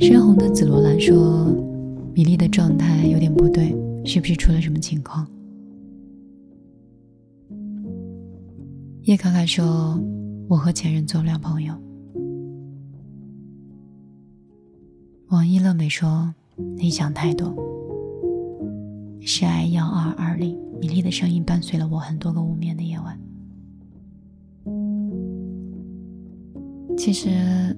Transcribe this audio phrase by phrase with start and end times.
[0.00, 1.54] 深红的紫罗兰说
[2.14, 5.26] ：“米粒的状态有点不对，是不是出了什么情况？”
[9.02, 10.00] 叶卡卡说
[10.48, 11.74] ：“我和前任做不了朋友。”
[15.28, 16.34] 王一乐美说
[16.76, 17.54] ：“你想太多。”
[19.30, 23.20] 是爱幺二二零，米粒的声音伴随了我很多个无眠的夜晚。
[26.96, 27.76] 其实。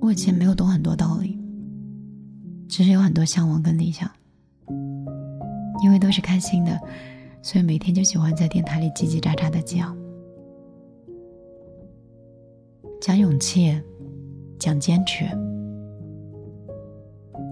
[0.00, 1.38] 我以前没有懂很多道理，
[2.68, 4.10] 只是有很多向往跟理想。
[5.84, 6.76] 因为都是开心的，
[7.40, 9.96] 所以每天就喜欢在电台里叽叽喳喳的讲，
[13.00, 13.80] 讲勇气，
[14.58, 15.24] 讲坚持，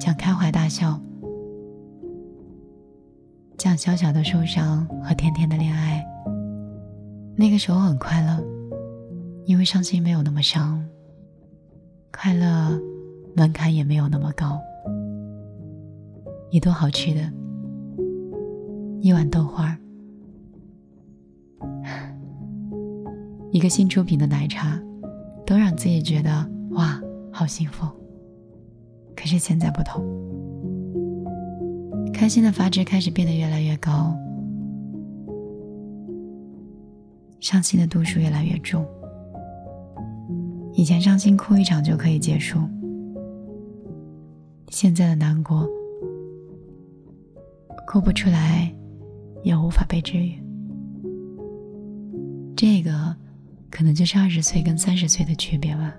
[0.00, 1.00] 讲开怀大笑，
[3.60, 6.02] 讲小小的受伤和甜甜的恋爱。
[7.36, 8.42] 那个时候很快乐，
[9.44, 10.82] 因为伤心没有那么伤。
[12.10, 12.80] 快乐
[13.36, 14.58] 门槛也没有那么高，
[16.50, 17.20] 一顿好吃的，
[19.02, 19.78] 一碗豆花，
[23.52, 24.80] 一个新出品的奶茶，
[25.44, 26.30] 都让自己觉得
[26.70, 26.98] 哇，
[27.30, 27.86] 好幸福。
[29.14, 30.02] 可是现在不同，
[32.20, 34.14] 开心的阀值开始变得越来越高，
[37.40, 38.86] 伤心的度数越来越重。
[40.74, 42.58] 以前伤心哭一场就可以结束，
[44.68, 45.66] 现在的难过
[47.86, 48.70] 哭不出来，
[49.42, 50.38] 也无法被治愈。
[52.54, 53.16] 这个
[53.70, 55.94] 可能就是二十岁跟三十岁的区别吧。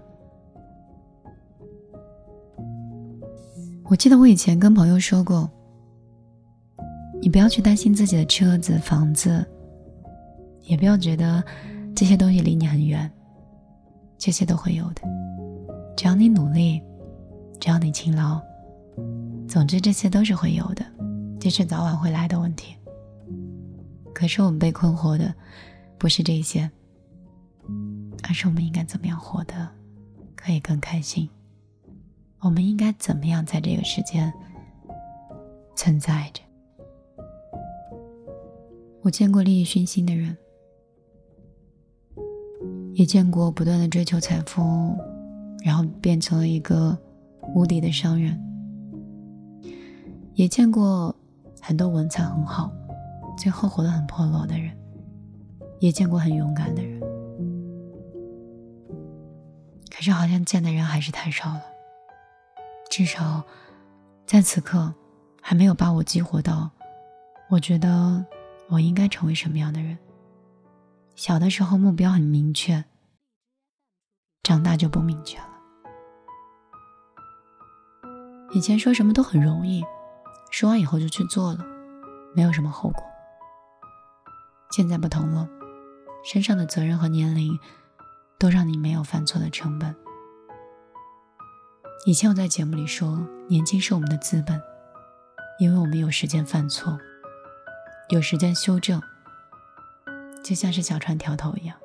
[3.86, 5.50] 我记得我以前跟朋友说过，
[7.22, 9.46] 你不要去担心自己的车子、房子，
[10.64, 11.44] 也不要觉得
[11.96, 13.10] 这些东西离你很远。
[14.18, 15.02] 这些都会有的，
[15.96, 16.82] 只要你努力，
[17.60, 18.40] 只要你勤劳，
[19.48, 20.86] 总之这些都是会有的，
[21.40, 22.76] 这是早晚会来的问题。
[24.14, 25.34] 可是我们被困惑的
[25.98, 26.70] 不是这些，
[28.24, 29.68] 而是我们应该怎么样活得
[30.36, 31.28] 可以更开心？
[32.40, 34.32] 我们应该怎么样在这个世间
[35.76, 36.42] 存在着？
[39.02, 40.38] 我见过利益熏心的人。
[42.94, 44.96] 也见过不断的追求财富，
[45.64, 46.96] 然后变成了一个
[47.56, 48.36] 无敌的商人；
[50.36, 51.16] 也见过
[51.62, 52.70] 很多文采很好，
[53.38, 54.72] 最后活得很破落的人；
[55.80, 57.00] 也见过很勇敢的人。
[59.90, 61.62] 可是好像见的人还是太少了，
[62.90, 63.42] 至少
[64.28, 64.94] 在此刻
[65.42, 66.70] 还没有把我激活到，
[67.50, 68.24] 我觉得
[68.72, 69.98] 我应该成为什么样的人。
[71.14, 72.84] 小的时候目标很明确，
[74.44, 75.50] 长大就不明确了。
[78.54, 79.84] 以前说什么都很容易，
[80.52, 81.60] 说完以后就去做了，
[82.34, 83.04] 没有什么后果。
[84.72, 85.48] 现在不同了，
[86.24, 87.60] 身上的责任和年龄
[88.40, 89.94] 都让你没有犯错的成本。
[92.06, 94.60] 以前我在节目里说，年轻是我们的资本，
[95.60, 96.98] 因为我们有时间犯错，
[98.12, 99.02] 有时间修正。
[100.44, 101.78] 就像是小船调头一样，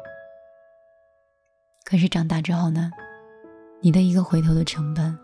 [1.85, 2.91] 可是长大之后呢，
[3.83, 5.17] 你的一个回头的成本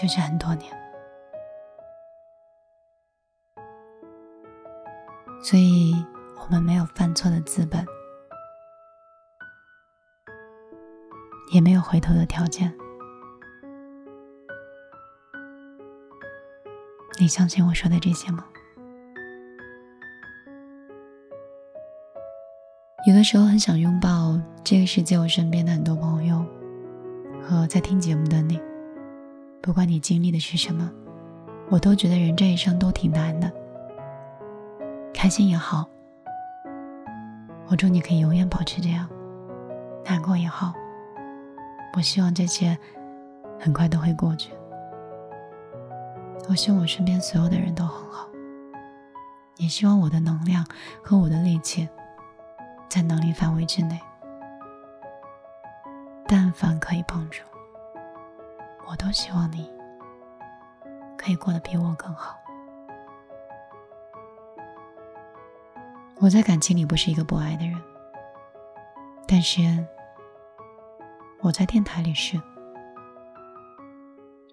[0.00, 0.70] 就是很多年。
[5.42, 5.94] 所以
[6.38, 7.86] 我们没有犯错的资本，
[11.52, 12.72] 也没有回头的条件。
[17.18, 18.44] 你相信我说的这些吗？
[23.06, 26.42] 有的时候很想拥抱这个世界，我身边的很多朋友
[27.42, 28.58] 和在听节目的你。
[29.60, 30.90] 不管你经历的是什么，
[31.68, 33.52] 我都觉得人这一生都挺难的。
[35.12, 35.86] 开心也好，
[37.66, 39.06] 我祝你可以永远保持这样；
[40.06, 40.72] 难过也好，
[41.98, 42.76] 我希望这些
[43.60, 44.50] 很快都会过去。
[46.48, 48.26] 我希望我身边所有的人都很好，
[49.58, 50.64] 也希望我的能量
[51.02, 51.86] 和我的力气。
[52.94, 54.00] 在能力范围之内，
[56.28, 57.42] 但凡可以帮助，
[58.88, 59.68] 我都希望你
[61.18, 62.38] 可以过得比我更好。
[66.20, 67.74] 我在感情里不是一个不爱的人，
[69.26, 69.60] 但是
[71.40, 72.40] 我在电台里是，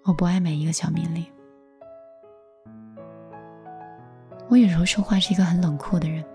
[0.03, 1.23] 我不爱每一个小命令，
[4.49, 6.25] 我有时候说话是一个很冷酷的人，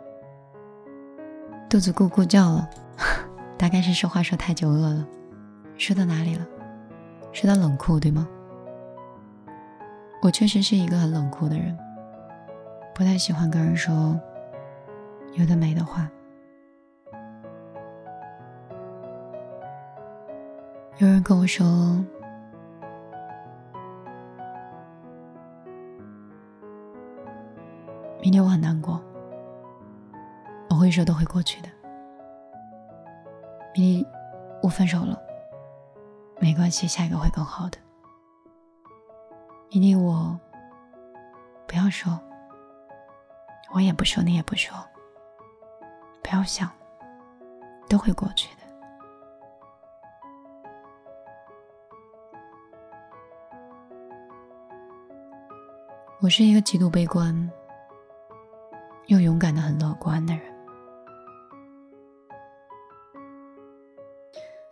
[1.68, 2.70] 肚子咕咕叫了，
[3.58, 5.06] 大概是说话说太久饿了。
[5.76, 6.46] 说到哪里了？
[7.32, 8.26] 说到冷酷，对吗？
[10.22, 11.76] 我确实是一个很冷酷的人，
[12.94, 14.18] 不太喜欢跟人说
[15.34, 16.08] 有的没的话。
[20.98, 21.66] 有人跟我说，
[28.22, 28.98] 明天我很难过，
[30.76, 31.68] 我会说都会过去的。
[33.74, 34.12] 明天
[34.62, 35.18] 我分手了，
[36.38, 37.78] 没关系，下一个会更好的。
[39.70, 40.38] 明天我
[41.66, 42.20] 不要说，
[43.72, 44.76] 我也不说，你也不说，
[46.22, 46.70] 不要想，
[47.88, 48.62] 都会过去的。
[56.20, 57.50] 我是一个极度悲观
[59.06, 60.54] 又勇敢的很乐观的人。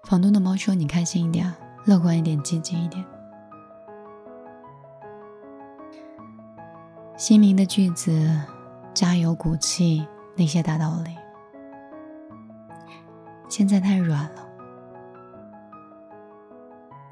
[0.05, 1.51] 房东的猫说：“你开心一点，
[1.87, 3.03] 乐观一点，积极一点。”
[7.17, 8.39] 心灵的句子，
[8.93, 10.07] 加油鼓气
[10.37, 11.17] 那些大道理，
[13.49, 14.47] 现在太软了。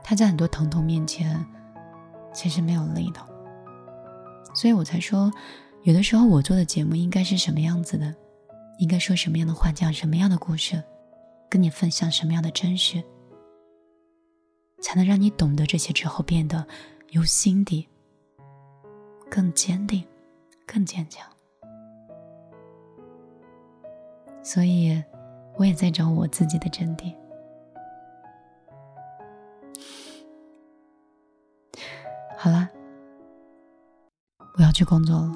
[0.03, 1.43] 他在很多疼痛面前，
[2.35, 3.21] 其实没有力的。
[4.55, 5.33] 所以我才说，
[5.85, 8.15] 有的时候我做的节目应该是什么样子的，
[8.79, 10.83] 应该说什么样的话，讲什么样的故事，
[11.53, 13.05] 跟你分享什么样的真实，
[14.81, 16.67] 才能让你懂得这些之后变得
[17.11, 17.87] 由心底
[19.31, 20.03] 更坚定、
[20.67, 21.31] 更坚强。
[24.43, 25.05] 所以，
[25.59, 27.15] 我也在找我自己的真谛。
[32.39, 32.67] 好了。
[34.57, 35.33] 我要去工作了，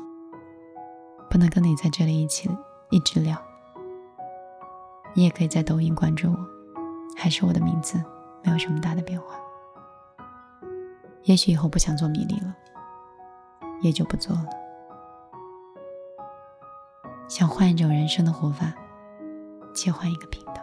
[1.29, 2.49] 不能跟你在这里一起
[2.91, 3.56] 一直聊。
[5.17, 6.37] 你也可以在抖音关注我，
[7.17, 7.97] 还是我的名字，
[8.45, 9.35] 没有什么大的变化。
[11.23, 12.55] 也许以后不想做米粒了，
[13.81, 14.47] 也就不做了。
[17.27, 18.75] 想换一种人生的活法，
[19.75, 20.63] 切换一个频道。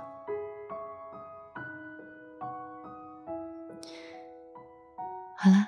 [5.36, 5.68] 好了，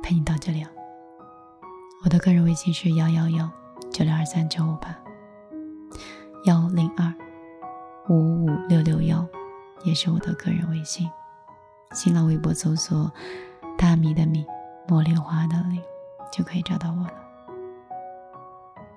[0.00, 0.70] 陪你到这里了。
[2.04, 3.50] 我的个人微信是幺幺幺
[3.90, 4.96] 九六二三九五八
[6.44, 7.12] 幺零二
[8.08, 9.26] 五五六六幺，
[9.82, 11.08] 也是我的个人微信。
[11.92, 13.10] 新浪微博搜索
[13.78, 14.44] “大米的米
[14.86, 15.80] 茉莉花的莉”
[16.30, 17.14] 就可以找到我了。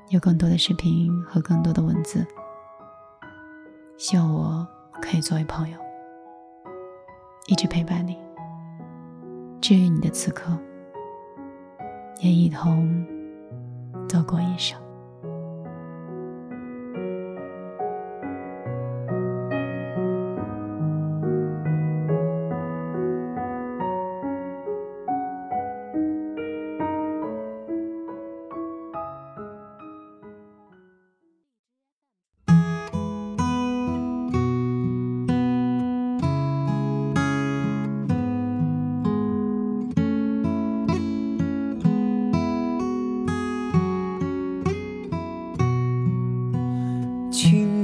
[0.10, 2.26] 有更多的视频和更多的文字，
[3.98, 4.68] 希望我
[5.02, 5.78] 可以作为朋友，
[7.48, 8.18] 一直陪伴你，
[9.62, 10.58] 治愈你的此刻。
[12.20, 13.06] 也一同
[14.10, 14.87] 走过一生。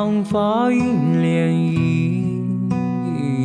[0.00, 1.50] 长发映涟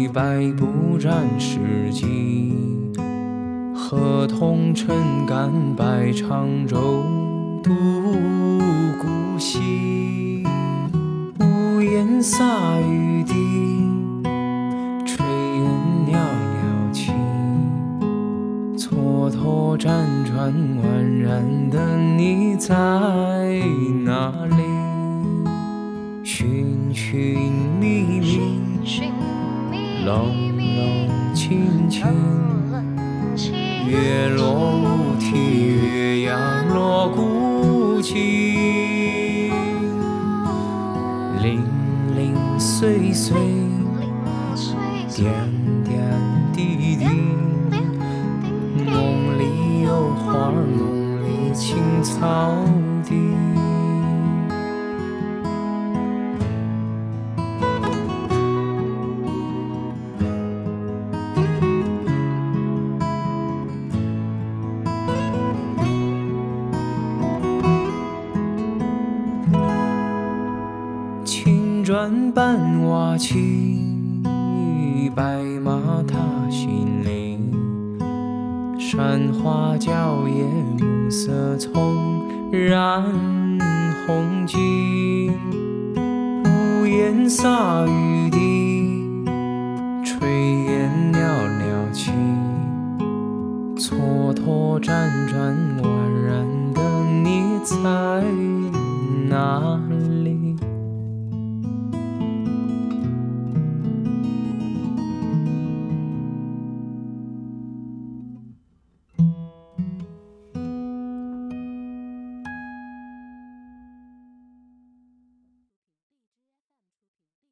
[0.06, 1.58] 漪，白布沾湿
[1.92, 2.96] 髻。
[3.74, 6.78] 和童撑干摆长舟
[7.64, 7.72] 渡
[9.02, 10.44] 孤西，
[11.40, 12.46] 屋檐洒
[12.82, 13.34] 雨滴，
[15.08, 17.12] 炊烟袅袅起，
[18.78, 19.88] 蹉跎辗
[20.24, 20.84] 转，宛
[21.20, 22.76] 然的你在
[24.06, 24.63] 哪里？
[30.06, 32.06] 冷冷清清，
[33.88, 38.14] 月落乌啼，月牙落孤井，
[41.42, 41.64] 零
[42.18, 43.38] 零碎碎，
[45.16, 45.32] 点
[45.86, 46.02] 点
[46.52, 47.06] 滴滴，
[48.86, 52.54] 梦里有花，梦里青草
[53.06, 53.53] 地。
[75.16, 76.18] 白马踏
[76.50, 77.54] 新林。
[78.80, 80.48] 山花娇艳，
[80.80, 83.04] 暮色葱染
[84.06, 85.32] 红巾。
[86.46, 89.28] 屋檐洒雨滴，
[90.04, 90.26] 炊
[90.66, 91.20] 烟袅
[91.60, 92.12] 袅起，
[93.78, 95.88] 蹉跎辗转宛
[96.26, 96.82] 然的
[97.24, 98.33] 你在。